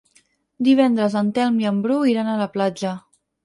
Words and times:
Divendres 0.67 1.19
en 1.21 1.31
Telm 1.37 1.61
i 1.65 1.69
en 1.75 1.79
Bru 1.87 2.01
iran 2.15 2.33
a 2.35 2.41
la 2.43 2.51
platja. 2.59 2.99